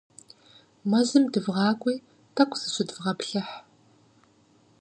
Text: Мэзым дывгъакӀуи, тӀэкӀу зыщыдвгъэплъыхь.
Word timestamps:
Мэзым 0.89 1.23
дывгъакӀуи, 1.31 1.95
тӀэкӀу 2.35 2.59
зыщыдвгъэплъыхь. 2.61 3.53